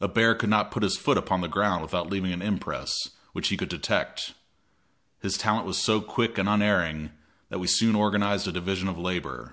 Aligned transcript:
A 0.00 0.08
bear 0.08 0.34
could 0.34 0.48
not 0.48 0.70
put 0.70 0.82
his 0.82 0.96
foot 0.96 1.18
upon 1.18 1.42
the 1.42 1.48
ground 1.48 1.82
without 1.82 2.08
leaving 2.08 2.32
an 2.32 2.40
impress 2.40 2.94
which 3.34 3.48
he 3.48 3.58
could 3.58 3.68
detect. 3.68 4.32
His 5.20 5.36
talent 5.36 5.66
was 5.66 5.76
so 5.76 6.00
quick 6.00 6.38
and 6.38 6.48
unerring 6.48 7.10
that 7.50 7.58
we 7.58 7.66
soon 7.66 7.94
organized 7.94 8.48
a 8.48 8.52
division 8.52 8.88
of 8.88 8.96
labor. 8.96 9.52